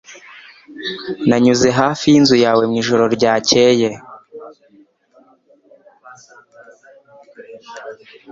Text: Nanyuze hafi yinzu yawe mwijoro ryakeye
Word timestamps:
Nanyuze 1.29 1.67
hafi 1.79 2.05
yinzu 2.13 2.35
yawe 2.45 2.63
mwijoro 2.69 3.03
ryakeye 3.15 3.89